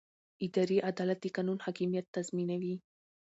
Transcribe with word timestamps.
اداري 0.45 0.77
عدالت 0.89 1.19
د 1.21 1.25
قانون 1.35 1.57
حاکمیت 1.65 2.05
تضمینوي. 2.15 2.75